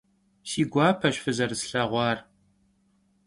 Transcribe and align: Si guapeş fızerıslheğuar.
Si 0.49 0.61
guapeş 0.71 1.17
fızerıslheğuar. 1.23 2.17